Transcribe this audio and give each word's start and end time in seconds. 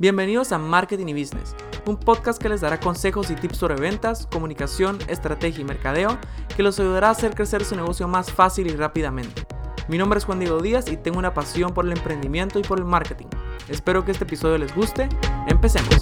Bienvenidos 0.00 0.50
a 0.52 0.58
Marketing 0.58 1.08
y 1.08 1.12
Business, 1.12 1.54
un 1.84 1.98
podcast 1.98 2.40
que 2.40 2.48
les 2.48 2.62
dará 2.62 2.80
consejos 2.80 3.30
y 3.30 3.34
tips 3.34 3.58
sobre 3.58 3.74
ventas, 3.74 4.26
comunicación, 4.28 4.96
estrategia 5.08 5.60
y 5.60 5.64
mercadeo 5.64 6.16
que 6.56 6.62
los 6.62 6.80
ayudará 6.80 7.08
a 7.08 7.10
hacer 7.10 7.34
crecer 7.34 7.66
su 7.66 7.76
negocio 7.76 8.08
más 8.08 8.32
fácil 8.32 8.68
y 8.68 8.74
rápidamente. 8.74 9.46
Mi 9.90 9.98
nombre 9.98 10.18
es 10.18 10.24
Juan 10.24 10.38
Diego 10.38 10.62
Díaz 10.62 10.90
y 10.90 10.96
tengo 10.96 11.18
una 11.18 11.34
pasión 11.34 11.74
por 11.74 11.84
el 11.84 11.92
emprendimiento 11.92 12.58
y 12.58 12.62
por 12.62 12.78
el 12.78 12.86
marketing. 12.86 13.26
Espero 13.68 14.02
que 14.02 14.12
este 14.12 14.24
episodio 14.24 14.56
les 14.56 14.74
guste. 14.74 15.06
Empecemos. 15.48 16.00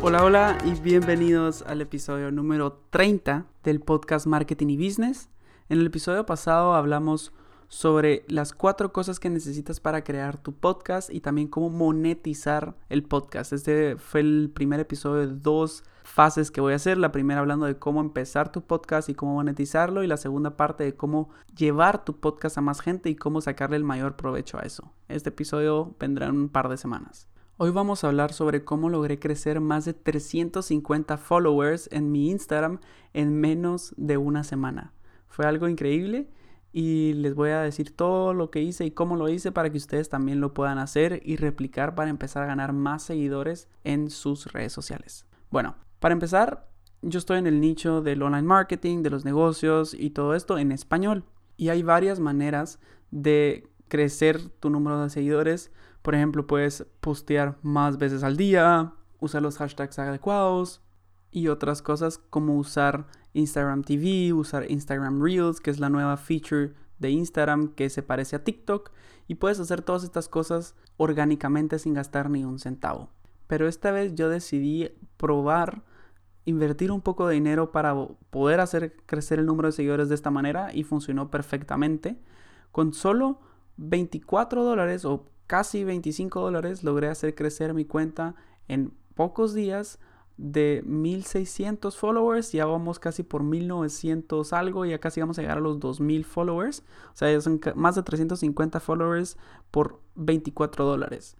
Hola, 0.00 0.24
hola 0.24 0.56
y 0.64 0.80
bienvenidos 0.80 1.60
al 1.60 1.82
episodio 1.82 2.30
número 2.32 2.80
30 2.88 3.44
del 3.64 3.80
podcast 3.80 4.26
Marketing 4.26 4.68
y 4.68 4.76
Business. 4.78 5.28
En 5.68 5.80
el 5.80 5.88
episodio 5.88 6.24
pasado 6.24 6.72
hablamos 6.72 7.34
sobre 7.72 8.26
las 8.28 8.52
cuatro 8.52 8.92
cosas 8.92 9.18
que 9.18 9.30
necesitas 9.30 9.80
para 9.80 10.04
crear 10.04 10.36
tu 10.36 10.52
podcast 10.52 11.08
y 11.08 11.20
también 11.20 11.48
cómo 11.48 11.70
monetizar 11.70 12.76
el 12.90 13.02
podcast. 13.02 13.54
Este 13.54 13.96
fue 13.96 14.20
el 14.20 14.50
primer 14.52 14.78
episodio 14.78 15.26
de 15.26 15.34
dos 15.34 15.82
fases 16.02 16.50
que 16.50 16.60
voy 16.60 16.74
a 16.74 16.76
hacer. 16.76 16.98
La 16.98 17.12
primera 17.12 17.40
hablando 17.40 17.64
de 17.64 17.78
cómo 17.78 18.02
empezar 18.02 18.52
tu 18.52 18.60
podcast 18.60 19.08
y 19.08 19.14
cómo 19.14 19.36
monetizarlo 19.36 20.02
y 20.02 20.06
la 20.06 20.18
segunda 20.18 20.54
parte 20.58 20.84
de 20.84 20.96
cómo 20.96 21.30
llevar 21.56 22.04
tu 22.04 22.20
podcast 22.20 22.58
a 22.58 22.60
más 22.60 22.82
gente 22.82 23.08
y 23.08 23.16
cómo 23.16 23.40
sacarle 23.40 23.78
el 23.78 23.84
mayor 23.84 24.16
provecho 24.16 24.58
a 24.58 24.64
eso. 24.64 24.92
Este 25.08 25.30
episodio 25.30 25.96
vendrá 25.98 26.26
en 26.26 26.36
un 26.36 26.48
par 26.50 26.68
de 26.68 26.76
semanas. 26.76 27.26
Hoy 27.56 27.70
vamos 27.70 28.04
a 28.04 28.08
hablar 28.08 28.34
sobre 28.34 28.64
cómo 28.64 28.90
logré 28.90 29.18
crecer 29.18 29.62
más 29.62 29.86
de 29.86 29.94
350 29.94 31.16
followers 31.16 31.88
en 31.90 32.12
mi 32.12 32.28
Instagram 32.28 32.80
en 33.14 33.40
menos 33.40 33.94
de 33.96 34.18
una 34.18 34.44
semana. 34.44 34.92
Fue 35.26 35.46
algo 35.46 35.68
increíble 35.68 36.28
y 36.72 37.12
les 37.14 37.34
voy 37.34 37.50
a 37.50 37.60
decir 37.60 37.94
todo 37.94 38.32
lo 38.32 38.50
que 38.50 38.62
hice 38.62 38.84
y 38.84 38.90
cómo 38.90 39.16
lo 39.16 39.28
hice 39.28 39.52
para 39.52 39.70
que 39.70 39.76
ustedes 39.76 40.08
también 40.08 40.40
lo 40.40 40.54
puedan 40.54 40.78
hacer 40.78 41.20
y 41.24 41.36
replicar 41.36 41.94
para 41.94 42.10
empezar 42.10 42.42
a 42.42 42.46
ganar 42.46 42.72
más 42.72 43.02
seguidores 43.02 43.68
en 43.84 44.10
sus 44.10 44.50
redes 44.52 44.72
sociales. 44.72 45.26
Bueno, 45.50 45.76
para 46.00 46.14
empezar, 46.14 46.68
yo 47.02 47.18
estoy 47.18 47.38
en 47.38 47.46
el 47.46 47.60
nicho 47.60 48.00
del 48.00 48.22
online 48.22 48.42
marketing, 48.42 49.02
de 49.02 49.10
los 49.10 49.24
negocios 49.24 49.92
y 49.92 50.10
todo 50.10 50.34
esto 50.34 50.56
en 50.56 50.72
español. 50.72 51.24
Y 51.58 51.68
hay 51.68 51.82
varias 51.82 52.20
maneras 52.20 52.78
de 53.10 53.68
crecer 53.88 54.48
tu 54.48 54.70
número 54.70 55.02
de 55.02 55.10
seguidores. 55.10 55.70
Por 56.00 56.14
ejemplo, 56.14 56.46
puedes 56.46 56.86
postear 57.00 57.58
más 57.62 57.98
veces 57.98 58.22
al 58.22 58.38
día, 58.38 58.94
usar 59.20 59.42
los 59.42 59.58
hashtags 59.58 59.98
adecuados 59.98 60.80
y 61.32 61.48
otras 61.48 61.82
cosas 61.82 62.18
como 62.18 62.56
usar 62.56 63.06
Instagram 63.32 63.82
TV, 63.82 64.32
usar 64.32 64.70
Instagram 64.70 65.20
Reels, 65.22 65.60
que 65.60 65.70
es 65.70 65.80
la 65.80 65.88
nueva 65.88 66.16
feature 66.18 66.74
de 66.98 67.10
Instagram 67.10 67.74
que 67.74 67.90
se 67.90 68.02
parece 68.02 68.36
a 68.36 68.44
TikTok, 68.44 68.92
y 69.26 69.36
puedes 69.36 69.58
hacer 69.58 69.82
todas 69.82 70.04
estas 70.04 70.28
cosas 70.28 70.76
orgánicamente 70.98 71.78
sin 71.78 71.94
gastar 71.94 72.30
ni 72.30 72.44
un 72.44 72.58
centavo. 72.58 73.08
Pero 73.46 73.66
esta 73.66 73.90
vez 73.90 74.14
yo 74.14 74.28
decidí 74.28 74.90
probar 75.16 75.82
invertir 76.44 76.90
un 76.90 77.00
poco 77.00 77.26
de 77.26 77.34
dinero 77.34 77.72
para 77.72 77.94
poder 78.30 78.60
hacer 78.60 78.96
crecer 79.06 79.38
el 79.38 79.46
número 79.46 79.68
de 79.68 79.72
seguidores 79.72 80.08
de 80.08 80.14
esta 80.14 80.30
manera 80.30 80.74
y 80.74 80.84
funcionó 80.84 81.30
perfectamente. 81.30 82.18
Con 82.72 82.92
solo 82.92 83.40
24 83.76 84.64
dólares 84.64 85.04
o 85.04 85.26
casi 85.46 85.84
25 85.84 86.40
dólares 86.40 86.84
logré 86.84 87.08
hacer 87.08 87.34
crecer 87.34 87.74
mi 87.74 87.84
cuenta 87.84 88.34
en 88.68 88.92
pocos 89.14 89.54
días 89.54 89.98
de 90.36 90.82
1600 90.86 91.96
followers, 91.96 92.52
ya 92.52 92.66
vamos 92.66 92.98
casi 92.98 93.22
por 93.22 93.42
1900 93.42 94.52
algo, 94.52 94.84
ya 94.84 94.98
casi 94.98 95.20
vamos 95.20 95.38
a 95.38 95.42
llegar 95.42 95.58
a 95.58 95.60
los 95.60 95.78
2000 95.78 96.24
followers, 96.24 96.82
o 97.12 97.16
sea, 97.16 97.40
son 97.40 97.60
más 97.74 97.94
de 97.94 98.02
350 98.02 98.80
followers 98.80 99.36
por 99.70 100.00
24 100.14 100.84
dólares. 100.84 101.36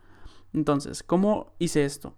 Entonces, 0.53 1.03
¿cómo 1.03 1.53
hice 1.59 1.85
esto? 1.85 2.15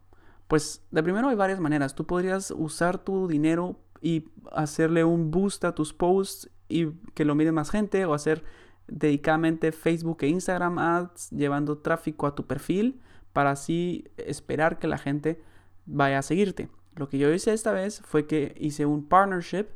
Pues 0.48 0.82
de 0.90 1.02
primero 1.02 1.28
hay 1.28 1.36
varias 1.36 1.60
maneras. 1.60 1.94
Tú 1.94 2.04
podrías 2.04 2.50
usar 2.50 2.98
tu 2.98 3.28
dinero 3.28 3.76
y 4.00 4.28
hacerle 4.52 5.04
un 5.04 5.30
boost 5.30 5.64
a 5.64 5.74
tus 5.74 5.92
posts 5.92 6.50
y 6.68 6.90
que 7.14 7.24
lo 7.24 7.34
mire 7.34 7.52
más 7.52 7.70
gente 7.70 8.04
o 8.04 8.14
hacer 8.14 8.44
dedicadamente 8.86 9.72
Facebook 9.72 10.18
e 10.20 10.28
Instagram 10.28 10.78
ads 10.78 11.30
llevando 11.30 11.78
tráfico 11.78 12.26
a 12.26 12.34
tu 12.34 12.46
perfil 12.46 13.00
para 13.32 13.52
así 13.52 14.04
esperar 14.16 14.78
que 14.78 14.86
la 14.86 14.98
gente 14.98 15.42
vaya 15.86 16.18
a 16.18 16.22
seguirte. 16.22 16.68
Lo 16.96 17.08
que 17.08 17.18
yo 17.18 17.32
hice 17.32 17.52
esta 17.52 17.72
vez 17.72 18.02
fue 18.04 18.26
que 18.26 18.54
hice 18.58 18.86
un 18.86 19.08
partnership, 19.08 19.66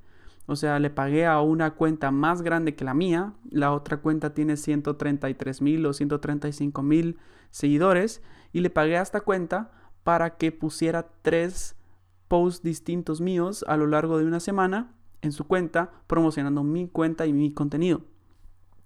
o 0.46 0.56
sea, 0.56 0.78
le 0.78 0.91
pagué 0.91 1.26
a 1.26 1.41
una 1.41 1.74
cuenta 1.74 2.10
más 2.10 2.42
grande 2.42 2.74
que 2.74 2.84
la 2.84 2.94
mía, 2.94 3.34
la 3.50 3.72
otra 3.72 3.98
cuenta 3.98 4.34
tiene 4.34 4.56
133 4.56 5.60
mil 5.60 5.84
o 5.84 5.92
135 5.92 6.82
mil 6.82 7.19
seguidores, 7.50 8.22
y 8.52 8.60
le 8.60 8.70
pagué 8.70 8.96
a 8.96 9.02
esta 9.02 9.20
cuenta 9.20 9.72
para 10.04 10.36
que 10.36 10.52
pusiera 10.52 11.08
tres 11.22 11.76
posts 12.28 12.62
distintos 12.62 13.20
míos 13.20 13.64
a 13.69 13.76
lo 13.76 13.86
largo 13.86 14.19
de 14.19 14.25
una 14.25 14.40
semana 14.40 14.94
en 15.20 15.32
su 15.32 15.46
cuenta, 15.46 15.90
promocionando 16.06 16.62
mi 16.62 16.88
cuenta 16.88 17.26
y 17.26 17.32
mi 17.32 17.52
contenido. 17.52 18.02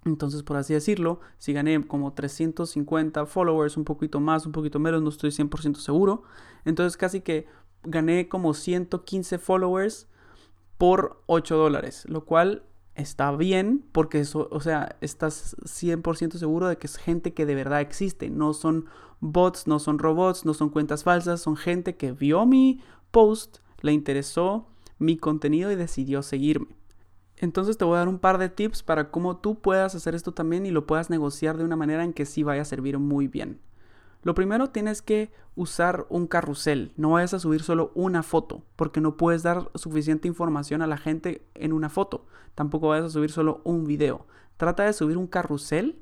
Entonces, 0.05 0.43
por 0.43 0.57
así 0.57 0.73
decirlo, 0.73 1.19
si 1.37 1.53
gané 1.53 1.85
como 1.87 2.13
350 2.13 3.25
followers, 3.25 3.77
un 3.77 3.85
poquito 3.85 4.19
más, 4.19 4.45
un 4.45 4.51
poquito 4.51 4.79
menos, 4.79 5.01
no 5.01 5.09
estoy 5.09 5.31
100% 5.31 5.75
seguro. 5.75 6.23
Entonces, 6.65 6.97
casi 6.97 7.21
que 7.21 7.47
gané 7.83 8.27
como 8.27 8.53
115 8.53 9.37
followers 9.37 10.07
por 10.77 11.21
8 11.27 11.55
dólares, 11.55 12.03
lo 12.07 12.25
cual 12.25 12.63
está 12.95 13.31
bien 13.31 13.83
porque 13.91 14.19
eso, 14.19 14.47
o 14.51 14.59
sea, 14.59 14.97
estás 15.01 15.55
100% 15.63 16.37
seguro 16.37 16.67
de 16.67 16.77
que 16.77 16.87
es 16.87 16.97
gente 16.97 17.33
que 17.33 17.45
de 17.45 17.55
verdad 17.55 17.81
existe, 17.81 18.29
no 18.29 18.53
son 18.53 18.85
bots, 19.19 19.67
no 19.67 19.79
son 19.79 19.99
robots, 19.99 20.45
no 20.45 20.53
son 20.53 20.69
cuentas 20.69 21.03
falsas, 21.03 21.41
son 21.41 21.55
gente 21.55 21.95
que 21.95 22.11
vio 22.11 22.45
mi 22.45 22.81
post, 23.11 23.59
le 23.81 23.93
interesó 23.93 24.67
mi 24.99 25.17
contenido 25.17 25.71
y 25.71 25.75
decidió 25.75 26.21
seguirme. 26.21 26.75
Entonces 27.43 27.77
te 27.77 27.83
voy 27.83 27.95
a 27.95 27.99
dar 27.99 28.07
un 28.07 28.19
par 28.19 28.37
de 28.37 28.47
tips 28.47 28.83
para 28.83 29.11
cómo 29.11 29.35
tú 29.35 29.59
puedas 29.59 29.95
hacer 29.95 30.15
esto 30.15 30.31
también 30.31 30.65
y 30.65 30.71
lo 30.71 30.87
puedas 30.87 31.09
negociar 31.09 31.57
de 31.57 31.65
una 31.65 31.75
manera 31.75 32.05
en 32.05 32.13
que 32.13 32.25
sí 32.25 32.41
vaya 32.41 32.61
a 32.61 32.65
servir 32.65 32.99
muy 32.99 33.27
bien. 33.27 33.59
Lo 34.21 34.33
primero 34.33 34.69
tienes 34.69 35.01
que 35.01 35.29
usar 35.57 36.05
un 36.07 36.27
carrusel, 36.27 36.93
no 36.95 37.09
vayas 37.09 37.33
a 37.33 37.39
subir 37.39 37.61
solo 37.61 37.91
una 37.95 38.23
foto, 38.23 38.63
porque 38.77 39.01
no 39.01 39.17
puedes 39.17 39.43
dar 39.43 39.69
suficiente 39.75 40.29
información 40.29 40.81
a 40.81 40.87
la 40.87 40.95
gente 40.95 41.45
en 41.53 41.73
una 41.73 41.89
foto. 41.89 42.27
Tampoco 42.55 42.87
vayas 42.87 43.07
a 43.07 43.09
subir 43.09 43.29
solo 43.29 43.59
un 43.65 43.83
video. 43.83 44.25
Trata 44.55 44.83
de 44.83 44.93
subir 44.93 45.17
un 45.17 45.27
carrusel 45.27 45.99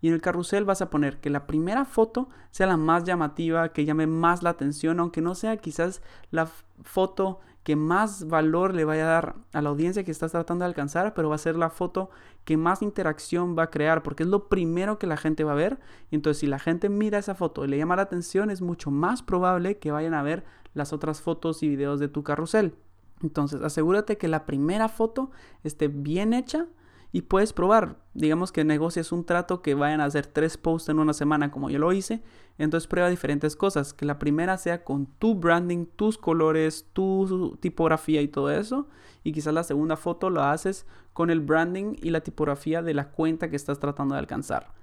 y 0.00 0.08
en 0.08 0.14
el 0.14 0.20
carrusel 0.20 0.64
vas 0.64 0.82
a 0.82 0.90
poner 0.90 1.20
que 1.20 1.30
la 1.30 1.46
primera 1.46 1.84
foto 1.84 2.28
sea 2.50 2.66
la 2.66 2.76
más 2.76 3.04
llamativa, 3.04 3.72
que 3.72 3.84
llame 3.84 4.06
más 4.06 4.42
la 4.42 4.50
atención, 4.50 5.00
aunque 5.00 5.20
no 5.20 5.34
sea 5.34 5.56
quizás 5.56 6.02
la 6.30 6.48
foto 6.82 7.40
que 7.66 7.74
más 7.74 8.28
valor 8.28 8.74
le 8.74 8.84
vaya 8.84 9.02
a 9.04 9.10
dar 9.10 9.34
a 9.52 9.60
la 9.60 9.70
audiencia 9.70 10.04
que 10.04 10.12
estás 10.12 10.30
tratando 10.30 10.64
de 10.64 10.68
alcanzar, 10.68 11.14
pero 11.14 11.30
va 11.30 11.34
a 11.34 11.38
ser 11.38 11.56
la 11.56 11.68
foto 11.68 12.10
que 12.44 12.56
más 12.56 12.80
interacción 12.80 13.58
va 13.58 13.64
a 13.64 13.70
crear, 13.70 14.04
porque 14.04 14.22
es 14.22 14.28
lo 14.28 14.48
primero 14.48 15.00
que 15.00 15.08
la 15.08 15.16
gente 15.16 15.42
va 15.42 15.50
a 15.50 15.56
ver. 15.56 15.80
Entonces 16.12 16.38
si 16.38 16.46
la 16.46 16.60
gente 16.60 16.88
mira 16.88 17.18
esa 17.18 17.34
foto 17.34 17.64
y 17.64 17.68
le 17.68 17.76
llama 17.76 17.96
la 17.96 18.02
atención, 18.02 18.50
es 18.50 18.62
mucho 18.62 18.92
más 18.92 19.22
probable 19.22 19.78
que 19.78 19.90
vayan 19.90 20.14
a 20.14 20.22
ver 20.22 20.44
las 20.74 20.92
otras 20.92 21.20
fotos 21.20 21.64
y 21.64 21.68
videos 21.68 21.98
de 21.98 22.06
tu 22.06 22.22
carrusel. 22.22 22.76
Entonces 23.20 23.60
asegúrate 23.62 24.16
que 24.16 24.28
la 24.28 24.46
primera 24.46 24.88
foto 24.88 25.32
esté 25.64 25.88
bien 25.88 26.34
hecha 26.34 26.66
y 27.16 27.22
puedes 27.22 27.54
probar. 27.54 27.96
Digamos 28.12 28.52
que 28.52 28.62
negocias 28.62 29.10
un 29.10 29.24
trato 29.24 29.62
que 29.62 29.72
vayan 29.72 30.02
a 30.02 30.04
hacer 30.04 30.26
tres 30.26 30.58
posts 30.58 30.90
en 30.90 30.98
una 30.98 31.14
semana 31.14 31.50
como 31.50 31.70
yo 31.70 31.78
lo 31.78 31.94
hice. 31.94 32.22
Entonces 32.58 32.86
prueba 32.86 33.08
diferentes 33.08 33.56
cosas. 33.56 33.94
Que 33.94 34.04
la 34.04 34.18
primera 34.18 34.58
sea 34.58 34.84
con 34.84 35.06
tu 35.06 35.34
branding, 35.34 35.86
tus 35.86 36.18
colores, 36.18 36.90
tu 36.92 37.56
tipografía 37.58 38.20
y 38.20 38.28
todo 38.28 38.50
eso. 38.50 38.88
Y 39.24 39.32
quizás 39.32 39.54
la 39.54 39.64
segunda 39.64 39.96
foto 39.96 40.28
lo 40.28 40.42
haces 40.42 40.84
con 41.14 41.30
el 41.30 41.40
branding 41.40 41.94
y 42.02 42.10
la 42.10 42.20
tipografía 42.20 42.82
de 42.82 42.92
la 42.92 43.08
cuenta 43.08 43.48
que 43.48 43.56
estás 43.56 43.78
tratando 43.78 44.14
de 44.14 44.18
alcanzar. 44.18 44.74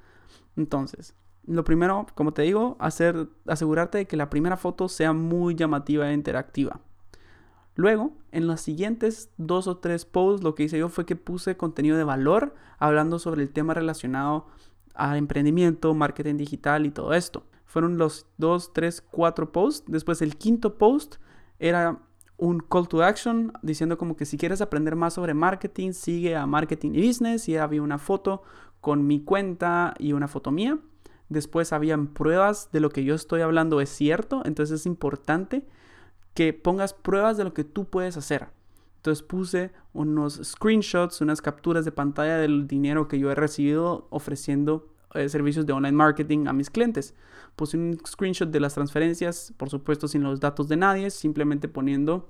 Entonces, 0.55 1.13
lo 1.45 1.63
primero, 1.63 2.07
como 2.15 2.33
te 2.33 2.41
digo, 2.41 2.77
hacer, 2.79 3.27
asegurarte 3.45 3.99
de 3.99 4.07
que 4.07 4.17
la 4.17 4.31
primera 4.31 4.57
foto 4.57 4.89
sea 4.89 5.13
muy 5.13 5.53
llamativa 5.53 6.09
e 6.09 6.15
interactiva. 6.15 6.79
Luego, 7.75 8.13
en 8.31 8.47
los 8.47 8.61
siguientes 8.61 9.29
dos 9.37 9.67
o 9.67 9.77
tres 9.77 10.05
posts, 10.05 10.43
lo 10.43 10.53
que 10.53 10.63
hice 10.63 10.77
yo 10.77 10.89
fue 10.89 11.05
que 11.05 11.15
puse 11.15 11.57
contenido 11.57 11.97
de 11.97 12.03
valor 12.03 12.53
hablando 12.77 13.17
sobre 13.17 13.41
el 13.41 13.49
tema 13.49 13.73
relacionado 13.73 14.47
al 14.93 15.17
emprendimiento, 15.17 15.93
marketing 15.93 16.37
digital 16.37 16.85
y 16.85 16.91
todo 16.91 17.13
esto. 17.13 17.43
Fueron 17.65 17.97
los 17.97 18.27
dos, 18.37 18.73
tres, 18.73 19.01
cuatro 19.01 19.51
posts. 19.51 19.91
Después 19.91 20.21
el 20.21 20.37
quinto 20.37 20.77
post 20.77 21.15
era 21.57 21.99
un 22.37 22.59
call 22.59 22.87
to 22.87 23.03
action 23.03 23.53
diciendo 23.63 23.97
como 23.97 24.15
que 24.15 24.25
si 24.25 24.37
quieres 24.37 24.61
aprender 24.61 24.95
más 24.95 25.15
sobre 25.15 25.33
marketing, 25.33 25.93
sigue 25.93 26.35
a 26.35 26.45
Marketing 26.45 26.91
y 26.93 27.07
Business. 27.07 27.49
Y 27.49 27.57
había 27.57 27.81
una 27.81 27.97
foto 27.97 28.43
con 28.81 29.07
mi 29.07 29.23
cuenta 29.23 29.95
y 29.97 30.13
una 30.13 30.27
foto 30.27 30.51
mía. 30.51 30.77
Después 31.29 31.73
habían 31.73 32.07
pruebas 32.07 32.69
de 32.71 32.79
lo 32.79 32.89
que 32.89 33.03
yo 33.03 33.15
estoy 33.15 33.41
hablando 33.41 33.81
es 33.81 33.89
cierto. 33.89 34.43
Entonces 34.45 34.81
es 34.81 34.85
importante 34.85 35.65
que 36.33 36.53
pongas 36.53 36.93
pruebas 36.93 37.37
de 37.37 37.43
lo 37.43 37.53
que 37.53 37.63
tú 37.63 37.85
puedes 37.89 38.17
hacer. 38.17 38.49
Entonces 38.97 39.23
puse 39.23 39.71
unos 39.91 40.39
screenshots, 40.43 41.21
unas 41.21 41.41
capturas 41.41 41.83
de 41.85 41.91
pantalla 41.91 42.37
del 42.37 42.67
dinero 42.67 43.07
que 43.07 43.19
yo 43.19 43.29
he 43.31 43.35
recibido 43.35 44.07
ofreciendo 44.09 44.93
eh, 45.13 45.29
servicios 45.29 45.65
de 45.65 45.73
online 45.73 45.91
marketing 45.91 46.47
a 46.47 46.53
mis 46.53 46.69
clientes. 46.69 47.13
Puse 47.55 47.77
un 47.77 47.99
screenshot 48.07 48.49
de 48.49 48.59
las 48.59 48.73
transferencias, 48.73 49.53
por 49.57 49.69
supuesto 49.69 50.07
sin 50.07 50.23
los 50.23 50.39
datos 50.39 50.67
de 50.69 50.77
nadie, 50.77 51.09
simplemente 51.09 51.67
poniendo 51.67 52.29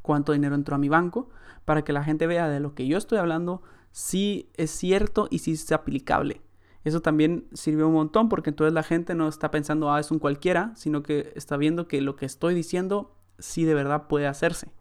cuánto 0.00 0.32
dinero 0.32 0.54
entró 0.54 0.76
a 0.76 0.78
mi 0.78 0.88
banco 0.88 1.28
para 1.64 1.82
que 1.82 1.92
la 1.92 2.04
gente 2.04 2.26
vea 2.26 2.48
de 2.48 2.60
lo 2.60 2.74
que 2.74 2.86
yo 2.86 2.96
estoy 2.96 3.18
hablando 3.18 3.62
si 3.90 4.50
es 4.54 4.70
cierto 4.70 5.28
y 5.30 5.40
si 5.40 5.52
es 5.52 5.70
aplicable. 5.72 6.40
Eso 6.84 7.00
también 7.00 7.46
sirvió 7.52 7.86
un 7.88 7.94
montón 7.94 8.28
porque 8.28 8.50
entonces 8.50 8.72
la 8.72 8.82
gente 8.82 9.14
no 9.14 9.28
está 9.28 9.50
pensando, 9.50 9.92
ah, 9.92 10.00
es 10.00 10.10
un 10.10 10.18
cualquiera, 10.18 10.72
sino 10.74 11.02
que 11.02 11.32
está 11.36 11.56
viendo 11.56 11.86
que 11.86 12.00
lo 12.00 12.16
que 12.16 12.26
estoy 12.26 12.54
diciendo 12.54 13.14
sí 13.38 13.64
de 13.64 13.74
verdad 13.74 14.08
puede 14.08 14.26
hacerse. 14.26 14.72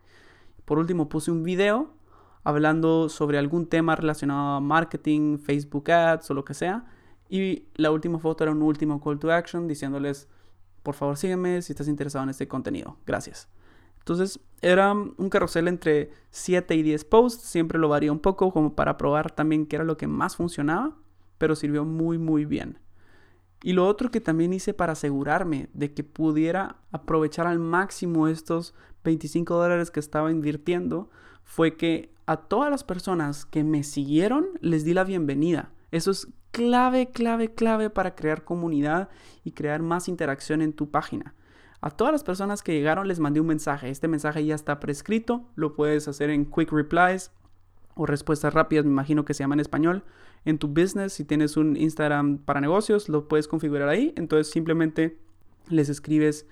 Por 0.66 0.80
último, 0.80 1.10
puse 1.10 1.32
un 1.32 1.44
video 1.44 1.94
hablando 2.44 3.10
sobre 3.10 3.38
algún 3.38 3.68
tema 3.68 3.96
relacionado 3.96 4.56
a 4.56 4.60
marketing, 4.60 5.38
Facebook 5.38 5.92
Ads 5.92 6.32
o 6.32 6.34
lo 6.34 6.46
que 6.46 6.54
sea. 6.54 6.86
Y 7.30 7.66
la 7.76 7.92
última 7.92 8.20
foto 8.20 8.44
era 8.44 8.52
un 8.52 8.62
último 8.62 9.00
call 9.00 9.20
to 9.20 9.32
action 9.32 9.68
diciéndoles, 9.68 10.28
por 10.84 10.96
favor 10.96 11.18
sígueme 11.18 11.62
si 11.62 11.74
estás 11.74 11.88
interesado 11.88 12.24
en 12.24 12.30
este 12.30 12.48
contenido. 12.48 12.98
Gracias. 13.06 13.48
Entonces 14.00 14.40
era 14.62 14.94
un 14.94 15.30
carrusel 15.30 15.68
entre 15.68 16.12
7 16.32 16.76
y 16.76 16.82
10 16.82 17.06
posts, 17.06 17.44
siempre 17.44 17.78
lo 17.78 17.88
varía 17.88 18.12
un 18.12 18.20
poco 18.20 18.52
como 18.52 18.76
para 18.76 18.98
probar 18.98 19.32
también 19.32 19.68
qué 19.68 19.76
era 19.76 19.86
lo 19.86 19.98
que 19.98 20.08
más 20.08 20.36
funcionaba, 20.36 20.98
pero 21.42 21.56
sirvió 21.56 21.86
muy 21.86 22.20
muy 22.20 22.46
bien. 22.46 22.78
Y 23.64 23.74
lo 23.74 23.88
otro 23.88 24.12
que 24.12 24.22
también 24.22 24.54
hice 24.54 24.76
para 24.76 24.94
asegurarme 24.94 25.70
de 25.74 25.92
que 25.92 26.04
pudiera 26.04 26.76
aprovechar 26.92 27.48
al 27.48 27.58
máximo 27.58 28.28
estos 28.28 28.76
25 29.04 29.56
dólares 29.56 29.90
que 29.90 30.00
estaba 30.00 30.30
invirtiendo 30.30 31.10
fue 31.44 31.78
que 31.78 32.14
a 32.28 32.38
todas 32.38 32.70
las 32.70 32.84
personas 32.84 33.48
que 33.48 33.64
me 33.64 33.82
siguieron 33.82 34.50
les 34.60 34.86
di 34.86 34.94
la 34.94 35.04
bienvenida. 35.04 35.72
Eso 35.90 36.12
es 36.12 36.28
clave, 36.52 37.10
clave, 37.10 37.56
clave 37.56 37.90
para 37.90 38.14
crear 38.14 38.44
comunidad 38.44 39.10
y 39.44 39.54
crear 39.54 39.82
más 39.82 40.08
interacción 40.08 40.62
en 40.62 40.74
tu 40.74 40.92
página. 40.92 41.34
A 41.82 41.90
todas 41.90 42.14
las 42.14 42.24
personas 42.24 42.62
que 42.62 42.74
llegaron 42.74 43.08
les 43.08 43.20
mandé 43.20 43.42
un 43.42 43.48
mensaje. 43.48 43.90
Este 43.90 44.08
mensaje 44.08 44.46
ya 44.46 44.54
está 44.54 44.80
prescrito. 44.80 45.50
Lo 45.56 45.74
puedes 45.74 46.08
hacer 46.08 46.30
en 46.30 46.46
quick 46.46 46.72
replies 46.72 47.32
o 47.96 48.06
respuestas 48.06 48.54
rápidas, 48.54 48.86
me 48.86 48.92
imagino 48.92 49.26
que 49.26 49.34
se 49.34 49.44
llama 49.44 49.56
en 49.56 49.60
español. 49.60 50.04
En 50.46 50.58
tu 50.58 50.68
business, 50.68 51.14
si 51.14 51.24
tienes 51.24 51.58
un 51.58 51.78
Instagram 51.78 52.40
para 52.40 52.62
negocios, 52.62 53.10
lo 53.10 53.28
puedes 53.28 53.48
configurar 53.48 53.90
ahí. 53.90 54.14
Entonces 54.16 54.52
simplemente 54.52 55.18
les 55.70 55.90
escribes 55.90 56.48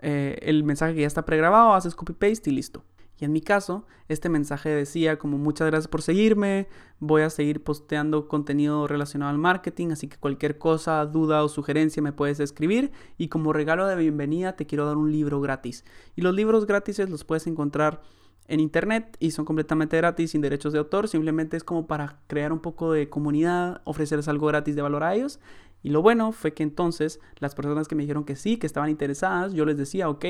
eh, 0.00 0.38
el 0.42 0.64
mensaje 0.64 0.94
que 0.94 1.00
ya 1.02 1.06
está 1.06 1.24
pregrabado, 1.24 1.74
haces 1.74 1.94
copy 1.94 2.12
paste 2.12 2.50
y 2.50 2.54
listo. 2.54 2.84
Y 3.20 3.24
en 3.24 3.32
mi 3.32 3.40
caso, 3.40 3.84
este 4.06 4.28
mensaje 4.28 4.68
decía 4.68 5.18
como 5.18 5.38
muchas 5.38 5.66
gracias 5.66 5.88
por 5.88 6.02
seguirme, 6.02 6.68
voy 7.00 7.22
a 7.22 7.30
seguir 7.30 7.64
posteando 7.64 8.28
contenido 8.28 8.86
relacionado 8.86 9.30
al 9.32 9.38
marketing, 9.38 9.88
así 9.90 10.06
que 10.06 10.18
cualquier 10.18 10.58
cosa, 10.58 11.04
duda 11.04 11.42
o 11.42 11.48
sugerencia 11.48 12.00
me 12.00 12.12
puedes 12.12 12.38
escribir 12.38 12.92
y 13.16 13.26
como 13.26 13.52
regalo 13.52 13.88
de 13.88 13.96
bienvenida 13.96 14.54
te 14.54 14.66
quiero 14.66 14.86
dar 14.86 14.96
un 14.96 15.10
libro 15.10 15.40
gratis. 15.40 15.84
Y 16.14 16.22
los 16.22 16.32
libros 16.32 16.64
gratis 16.66 17.00
los 17.08 17.24
puedes 17.24 17.48
encontrar 17.48 18.02
en 18.48 18.60
internet 18.60 19.16
y 19.20 19.30
son 19.30 19.44
completamente 19.44 19.96
gratis, 19.96 20.32
sin 20.32 20.40
derechos 20.40 20.72
de 20.72 20.78
autor, 20.78 21.06
simplemente 21.06 21.56
es 21.56 21.64
como 21.64 21.86
para 21.86 22.18
crear 22.26 22.52
un 22.52 22.60
poco 22.60 22.92
de 22.92 23.08
comunidad, 23.08 23.82
ofrecerles 23.84 24.26
algo 24.26 24.46
gratis 24.46 24.74
de 24.74 24.82
valor 24.82 25.04
a 25.04 25.14
ellos. 25.14 25.38
Y 25.82 25.90
lo 25.90 26.02
bueno 26.02 26.32
fue 26.32 26.54
que 26.54 26.62
entonces 26.62 27.20
las 27.38 27.54
personas 27.54 27.86
que 27.86 27.94
me 27.94 28.02
dijeron 28.02 28.24
que 28.24 28.36
sí, 28.36 28.56
que 28.56 28.66
estaban 28.66 28.90
interesadas, 28.90 29.52
yo 29.52 29.64
les 29.64 29.76
decía, 29.76 30.08
ok, 30.08 30.24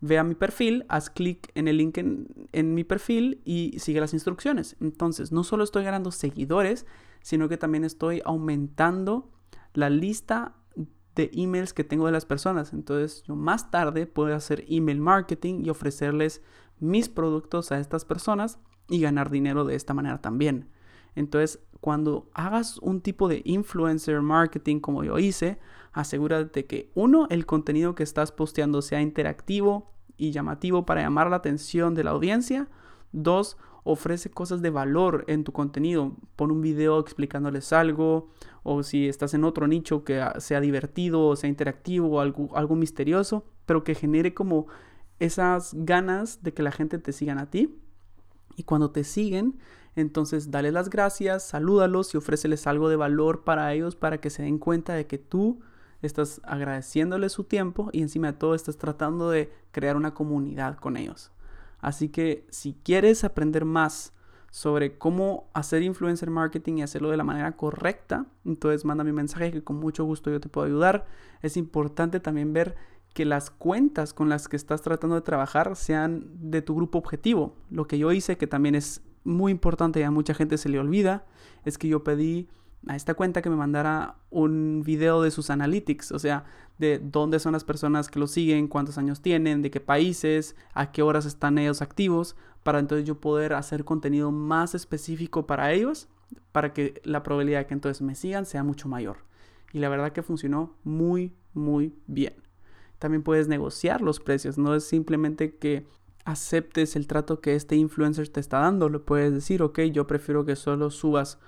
ve 0.00 0.18
a 0.18 0.24
mi 0.24 0.34
perfil, 0.34 0.86
haz 0.88 1.10
clic 1.10 1.50
en 1.54 1.68
el 1.68 1.76
link 1.76 1.98
en, 1.98 2.74
mi 2.74 2.84
perfil 2.84 3.42
y 3.44 3.78
sigue 3.78 4.00
las 4.00 4.14
instrucciones. 4.14 4.76
Entonces, 4.80 5.30
no 5.30 5.44
solo 5.44 5.62
estoy 5.62 5.84
ganando 5.84 6.10
seguidores, 6.10 6.86
sino 7.22 7.48
que 7.48 7.58
también 7.58 7.84
estoy 7.84 8.22
aumentando 8.24 9.30
la 9.74 9.90
lista 9.90 10.54
de 11.14 11.30
emails 11.34 11.72
que 11.72 11.84
tengo 11.84 12.06
de 12.06 12.12
las 12.12 12.24
personas. 12.24 12.72
Entonces, 12.72 13.22
yo 13.24 13.34
más 13.34 13.70
tarde 13.70 14.06
puedo 14.06 14.34
hacer 14.34 14.64
email 14.68 15.00
marketing 15.00 15.64
y 15.64 15.70
ofrecerles 15.70 16.42
mis 16.80 17.08
productos 17.08 17.72
a 17.72 17.78
estas 17.78 18.04
personas 18.04 18.58
y 18.88 19.00
ganar 19.00 19.30
dinero 19.30 19.64
de 19.64 19.74
esta 19.74 19.94
manera 19.94 20.20
también. 20.20 20.68
Entonces, 21.14 21.60
cuando 21.80 22.28
hagas 22.34 22.78
un 22.78 23.00
tipo 23.00 23.28
de 23.28 23.42
influencer 23.44 24.20
marketing 24.20 24.80
como 24.80 25.04
yo 25.04 25.18
hice, 25.18 25.58
asegúrate 25.92 26.66
que 26.66 26.90
uno, 26.94 27.26
el 27.30 27.46
contenido 27.46 27.94
que 27.94 28.02
estás 28.02 28.32
posteando 28.32 28.82
sea 28.82 29.00
interactivo 29.00 29.92
y 30.16 30.32
llamativo 30.32 30.84
para 30.86 31.02
llamar 31.02 31.30
la 31.30 31.36
atención 31.36 31.94
de 31.94 32.04
la 32.04 32.10
audiencia. 32.10 32.68
Dos, 33.12 33.56
ofrece 33.84 34.30
cosas 34.30 34.60
de 34.60 34.70
valor 34.70 35.24
en 35.28 35.44
tu 35.44 35.52
contenido. 35.52 36.12
Pon 36.36 36.50
un 36.50 36.60
video 36.60 36.98
explicándoles 36.98 37.72
algo, 37.72 38.28
o 38.62 38.82
si 38.82 39.08
estás 39.08 39.32
en 39.34 39.44
otro 39.44 39.66
nicho 39.66 40.04
que 40.04 40.22
sea 40.38 40.60
divertido, 40.60 41.26
o 41.26 41.36
sea 41.36 41.48
interactivo, 41.48 42.08
o 42.08 42.20
algo, 42.20 42.54
algo 42.54 42.76
misterioso, 42.76 43.44
pero 43.64 43.84
que 43.84 43.94
genere 43.94 44.34
como 44.34 44.66
esas 45.18 45.72
ganas 45.74 46.42
de 46.42 46.54
que 46.54 46.62
la 46.62 46.72
gente 46.72 46.98
te 46.98 47.12
sigan 47.12 47.38
a 47.38 47.50
ti. 47.50 47.78
Y 48.56 48.64
cuando 48.64 48.90
te 48.90 49.04
siguen, 49.04 49.58
entonces 49.94 50.50
dale 50.50 50.72
las 50.72 50.90
gracias, 50.90 51.42
salúdalos 51.44 52.14
y 52.14 52.16
ofréceles 52.16 52.66
algo 52.66 52.88
de 52.88 52.96
valor 52.96 53.44
para 53.44 53.72
ellos 53.72 53.96
para 53.96 54.18
que 54.18 54.30
se 54.30 54.42
den 54.42 54.58
cuenta 54.58 54.94
de 54.94 55.06
que 55.06 55.18
tú 55.18 55.60
estás 56.02 56.40
agradeciéndole 56.44 57.28
su 57.28 57.44
tiempo 57.44 57.90
y 57.92 58.02
encima 58.02 58.28
de 58.28 58.38
todo 58.38 58.54
estás 58.54 58.78
tratando 58.78 59.30
de 59.30 59.52
crear 59.72 59.96
una 59.96 60.14
comunidad 60.14 60.76
con 60.76 60.96
ellos. 60.96 61.32
Así 61.80 62.08
que 62.08 62.46
si 62.50 62.74
quieres 62.82 63.24
aprender 63.24 63.64
más 63.64 64.12
sobre 64.50 64.98
cómo 64.98 65.50
hacer 65.52 65.82
influencer 65.82 66.30
marketing 66.30 66.78
y 66.78 66.82
hacerlo 66.82 67.10
de 67.10 67.16
la 67.16 67.24
manera 67.24 67.52
correcta, 67.56 68.26
entonces 68.44 68.84
mándame 68.84 69.10
un 69.10 69.16
mensaje 69.16 69.52
que 69.52 69.62
con 69.62 69.76
mucho 69.76 70.04
gusto 70.04 70.30
yo 70.30 70.40
te 70.40 70.48
puedo 70.48 70.66
ayudar. 70.66 71.06
Es 71.42 71.56
importante 71.56 72.18
también 72.20 72.52
ver 72.52 72.76
que 73.14 73.24
las 73.24 73.50
cuentas 73.50 74.14
con 74.14 74.28
las 74.28 74.48
que 74.48 74.56
estás 74.56 74.82
tratando 74.82 75.16
de 75.16 75.22
trabajar 75.22 75.74
sean 75.76 76.26
de 76.34 76.62
tu 76.62 76.74
grupo 76.74 76.98
objetivo. 76.98 77.56
Lo 77.70 77.86
que 77.86 77.98
yo 77.98 78.12
hice, 78.12 78.36
que 78.36 78.46
también 78.46 78.74
es 78.74 79.02
muy 79.24 79.52
importante 79.52 80.00
y 80.00 80.04
a 80.04 80.10
mucha 80.10 80.34
gente 80.34 80.58
se 80.58 80.68
le 80.68 80.78
olvida, 80.78 81.26
es 81.64 81.78
que 81.78 81.88
yo 81.88 82.04
pedí 82.04 82.48
a 82.86 82.96
esta 82.96 83.14
cuenta 83.14 83.42
que 83.42 83.50
me 83.50 83.56
mandara 83.56 84.16
un 84.30 84.82
video 84.84 85.22
de 85.22 85.30
sus 85.30 85.50
analytics, 85.50 86.12
o 86.12 86.18
sea, 86.18 86.44
de 86.78 86.98
dónde 86.98 87.40
son 87.40 87.52
las 87.52 87.64
personas 87.64 88.08
que 88.08 88.20
lo 88.20 88.26
siguen, 88.26 88.68
cuántos 88.68 88.98
años 88.98 89.20
tienen, 89.20 89.62
de 89.62 89.70
qué 89.70 89.80
países, 89.80 90.54
a 90.72 90.92
qué 90.92 91.02
horas 91.02 91.26
están 91.26 91.58
ellos 91.58 91.82
activos, 91.82 92.36
para 92.62 92.78
entonces 92.78 93.06
yo 93.06 93.20
poder 93.20 93.54
hacer 93.54 93.84
contenido 93.84 94.30
más 94.30 94.74
específico 94.74 95.46
para 95.46 95.72
ellos, 95.72 96.08
para 96.52 96.72
que 96.72 97.00
la 97.04 97.22
probabilidad 97.22 97.60
de 97.60 97.66
que 97.66 97.74
entonces 97.74 98.00
me 98.00 98.14
sigan 98.14 98.46
sea 98.46 98.62
mucho 98.62 98.88
mayor. 98.88 99.18
Y 99.72 99.80
la 99.80 99.88
verdad 99.88 100.12
que 100.12 100.22
funcionó 100.22 100.76
muy, 100.84 101.34
muy 101.52 101.94
bien. 102.06 102.47
También 102.98 103.22
puedes 103.22 103.48
negociar 103.48 104.00
los 104.00 104.20
precios, 104.20 104.58
no 104.58 104.74
es 104.74 104.84
simplemente 104.84 105.56
que 105.56 105.86
aceptes 106.24 106.96
el 106.96 107.06
trato 107.06 107.40
que 107.40 107.54
este 107.54 107.76
influencer 107.76 108.28
te 108.28 108.40
está 108.40 108.58
dando, 108.58 108.88
le 108.88 108.98
puedes 108.98 109.32
decir, 109.32 109.62
ok, 109.62 109.80
yo 109.92 110.06
prefiero 110.06 110.44
que 110.44 110.56
solo 110.56 110.90
subas 110.90 111.38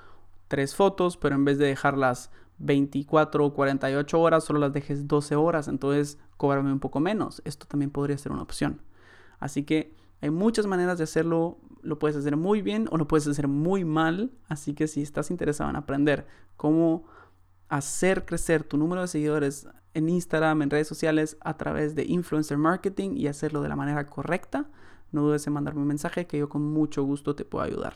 tres 0.48 0.74
fotos, 0.74 1.16
pero 1.16 1.34
en 1.34 1.44
vez 1.44 1.58
de 1.58 1.66
dejarlas 1.66 2.30
24 2.58 3.44
o 3.44 3.54
48 3.54 4.20
horas, 4.20 4.44
solo 4.44 4.58
las 4.58 4.72
dejes 4.72 5.08
12 5.08 5.36
horas, 5.36 5.68
entonces 5.68 6.18
cóbrame 6.36 6.72
un 6.72 6.80
poco 6.80 7.00
menos. 7.00 7.42
Esto 7.44 7.66
también 7.66 7.90
podría 7.90 8.16
ser 8.18 8.32
una 8.32 8.42
opción. 8.42 8.80
Así 9.38 9.64
que 9.64 9.94
hay 10.20 10.30
muchas 10.30 10.66
maneras 10.66 10.98
de 10.98 11.04
hacerlo, 11.04 11.58
lo 11.82 11.98
puedes 11.98 12.16
hacer 12.16 12.36
muy 12.36 12.62
bien 12.62 12.88
o 12.90 12.98
lo 12.98 13.08
puedes 13.08 13.26
hacer 13.26 13.48
muy 13.48 13.84
mal, 13.84 14.30
así 14.48 14.74
que 14.74 14.86
si 14.86 15.02
estás 15.02 15.30
interesado 15.30 15.70
en 15.70 15.76
aprender 15.76 16.26
cómo 16.56 17.04
hacer 17.70 18.26
crecer 18.26 18.64
tu 18.64 18.76
número 18.76 19.00
de 19.00 19.08
seguidores 19.08 19.66
en 19.94 20.08
Instagram, 20.08 20.62
en 20.62 20.70
redes 20.70 20.88
sociales, 20.88 21.38
a 21.40 21.56
través 21.56 21.94
de 21.94 22.04
influencer 22.04 22.58
marketing 22.58 23.12
y 23.16 23.28
hacerlo 23.28 23.62
de 23.62 23.68
la 23.68 23.76
manera 23.76 24.06
correcta, 24.06 24.68
no 25.12 25.22
dudes 25.22 25.46
en 25.46 25.52
mandarme 25.52 25.80
un 25.80 25.88
mensaje 25.88 26.26
que 26.26 26.38
yo 26.38 26.48
con 26.48 26.62
mucho 26.62 27.02
gusto 27.04 27.34
te 27.34 27.44
puedo 27.44 27.64
ayudar. 27.64 27.94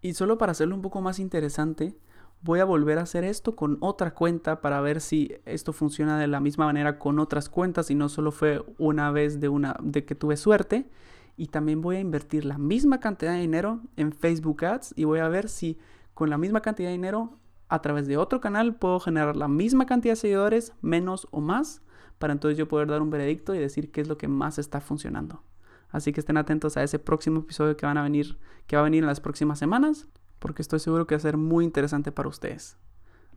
Y 0.00 0.14
solo 0.14 0.38
para 0.38 0.52
hacerlo 0.52 0.74
un 0.74 0.82
poco 0.82 1.00
más 1.00 1.18
interesante, 1.18 1.96
voy 2.42 2.60
a 2.60 2.64
volver 2.64 2.98
a 2.98 3.02
hacer 3.02 3.24
esto 3.24 3.56
con 3.56 3.78
otra 3.80 4.14
cuenta 4.14 4.60
para 4.60 4.80
ver 4.80 5.00
si 5.00 5.34
esto 5.44 5.72
funciona 5.72 6.18
de 6.18 6.26
la 6.26 6.40
misma 6.40 6.66
manera 6.66 6.98
con 6.98 7.18
otras 7.18 7.48
cuentas 7.48 7.90
y 7.90 7.94
no 7.94 8.08
solo 8.08 8.30
fue 8.30 8.64
una 8.78 9.10
vez 9.10 9.40
de 9.40 9.48
una 9.48 9.76
de 9.82 10.04
que 10.04 10.14
tuve 10.14 10.36
suerte 10.36 10.90
y 11.36 11.46
también 11.46 11.80
voy 11.80 11.96
a 11.96 12.00
invertir 12.00 12.44
la 12.44 12.58
misma 12.58 13.00
cantidad 13.00 13.32
de 13.32 13.40
dinero 13.40 13.80
en 13.96 14.12
Facebook 14.12 14.64
Ads 14.64 14.92
y 14.96 15.04
voy 15.04 15.20
a 15.20 15.28
ver 15.28 15.48
si 15.48 15.78
con 16.14 16.30
la 16.30 16.36
misma 16.36 16.60
cantidad 16.60 16.88
de 16.88 16.94
dinero 16.94 17.38
a 17.72 17.80
través 17.80 18.06
de 18.06 18.18
otro 18.18 18.42
canal 18.42 18.74
puedo 18.74 19.00
generar 19.00 19.34
la 19.34 19.48
misma 19.48 19.86
cantidad 19.86 20.12
de 20.12 20.16
seguidores, 20.16 20.74
menos 20.82 21.26
o 21.30 21.40
más, 21.40 21.80
para 22.18 22.34
entonces 22.34 22.58
yo 22.58 22.68
poder 22.68 22.88
dar 22.88 23.00
un 23.00 23.08
veredicto 23.08 23.54
y 23.54 23.58
decir 23.58 23.90
qué 23.90 24.02
es 24.02 24.08
lo 24.08 24.18
que 24.18 24.28
más 24.28 24.58
está 24.58 24.82
funcionando. 24.82 25.42
Así 25.88 26.12
que 26.12 26.20
estén 26.20 26.36
atentos 26.36 26.76
a 26.76 26.82
ese 26.82 26.98
próximo 26.98 27.40
episodio 27.40 27.74
que 27.78 27.86
van 27.86 27.96
a 27.96 28.02
venir, 28.02 28.36
que 28.66 28.76
va 28.76 28.82
a 28.82 28.84
venir 28.84 29.02
en 29.02 29.06
las 29.06 29.20
próximas 29.20 29.58
semanas, 29.58 30.06
porque 30.38 30.60
estoy 30.60 30.80
seguro 30.80 31.06
que 31.06 31.14
va 31.14 31.16
a 31.16 31.20
ser 31.20 31.38
muy 31.38 31.64
interesante 31.64 32.12
para 32.12 32.28
ustedes. 32.28 32.76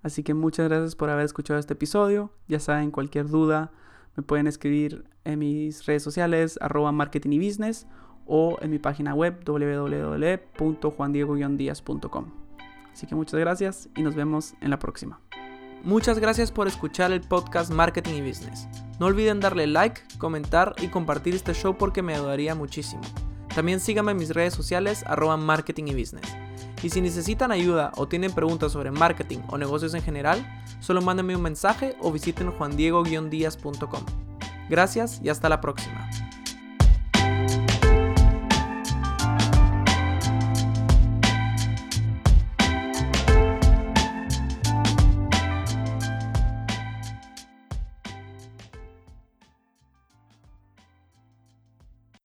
Así 0.04 0.22
que 0.22 0.34
muchas 0.34 0.68
gracias 0.68 0.98
por 0.98 1.10
haber 1.10 1.24
escuchado 1.24 1.58
este 1.58 1.72
episodio. 1.72 2.34
Ya 2.50 2.60
saben, 2.60 2.92
cualquier 2.92 3.30
duda 3.30 3.72
me 4.18 4.24
pueden 4.24 4.48
escribir 4.48 5.06
en 5.24 5.40
mis 5.40 5.86
redes 5.86 6.04
sociales, 6.04 6.60
arroba 6.60 6.92
marketing 6.92 7.32
y 7.32 7.40
business, 7.40 7.88
o 8.26 8.58
en 8.60 8.70
mi 8.70 8.80
página 8.80 9.16
web 9.16 9.46
www.juandiego-díaz.com. 9.46 12.45
Así 12.96 13.08
que 13.08 13.16
muchas 13.16 13.38
gracias 13.42 13.90
y 13.94 14.04
nos 14.04 14.16
vemos 14.16 14.54
en 14.62 14.70
la 14.70 14.80
próxima. 14.80 15.20
Muchas 15.84 16.18
gracias 16.18 16.50
por 16.50 16.66
escuchar 16.70 17.12
el 17.12 17.20
podcast 17.20 17.70
Marketing 17.70 18.14
y 18.14 18.22
Business. 18.22 18.70
No 19.02 19.08
olviden 19.08 19.42
darle 19.42 19.68
like, 19.68 20.02
comentar 20.18 20.74
y 20.82 20.88
compartir 20.88 21.36
este 21.36 21.54
show 21.54 21.76
porque 21.78 22.02
me 22.02 22.16
ayudaría 22.16 22.56
muchísimo. 22.56 23.02
También 23.54 23.82
síganme 23.82 24.14
en 24.14 24.18
mis 24.18 24.30
redes 24.30 24.54
sociales 24.54 25.04
arroba 25.08 25.36
marketing 25.36 25.88
y 25.88 25.94
business. 25.94 26.26
Y 26.84 26.90
si 26.90 27.02
necesitan 27.02 27.52
ayuda 27.52 27.92
o 27.98 28.08
tienen 28.08 28.32
preguntas 28.32 28.72
sobre 28.72 28.92
marketing 28.92 29.40
o 29.50 29.58
negocios 29.58 29.94
en 29.94 30.02
general, 30.02 30.64
solo 30.80 31.02
mándenme 31.02 31.36
un 31.36 31.42
mensaje 31.42 31.98
o 32.00 32.14
visiten 32.14 32.50
juandiego-díaz.com. 32.50 34.06
Gracias 34.70 35.20
y 35.22 35.28
hasta 35.28 35.50
la 35.50 35.60
próxima. 35.60 36.10